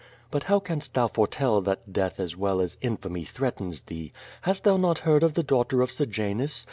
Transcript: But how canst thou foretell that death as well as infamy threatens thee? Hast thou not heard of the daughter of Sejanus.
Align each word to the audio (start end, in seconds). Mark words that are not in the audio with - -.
But 0.31 0.45
how 0.49 0.59
canst 0.59 0.95
thou 0.95 1.07
foretell 1.07 1.61
that 1.61 1.93
death 1.93 2.19
as 2.19 2.35
well 2.35 2.59
as 2.59 2.75
infamy 2.81 3.23
threatens 3.23 3.81
thee? 3.81 4.11
Hast 4.41 4.63
thou 4.63 4.75
not 4.75 4.97
heard 5.05 5.21
of 5.21 5.35
the 5.35 5.43
daughter 5.43 5.79
of 5.83 5.91
Sejanus. 5.91 6.59